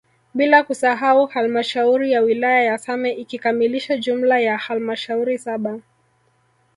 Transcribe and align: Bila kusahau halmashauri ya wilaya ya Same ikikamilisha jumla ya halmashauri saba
Bila 0.33 0.63
kusahau 0.63 1.25
halmashauri 1.25 2.11
ya 2.11 2.21
wilaya 2.21 2.63
ya 2.63 2.77
Same 2.77 3.11
ikikamilisha 3.11 3.97
jumla 3.97 4.39
ya 4.39 4.57
halmashauri 4.57 5.37
saba 5.37 5.79